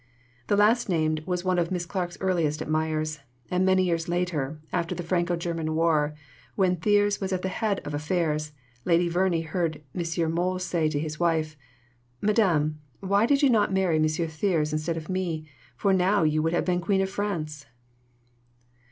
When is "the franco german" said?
4.95-5.75